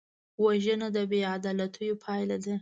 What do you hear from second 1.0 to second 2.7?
بېعدالتیو پایله ده